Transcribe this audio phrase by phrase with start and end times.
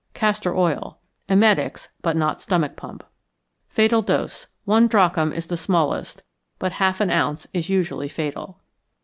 [0.15, 0.97] Castor oil.
[1.29, 3.03] Emetics, but not stomach pump.
[3.67, 4.47] Fatal Dose.
[4.65, 6.23] One drachm is the smallest,
[6.57, 8.59] but half an ounce is usually fatal.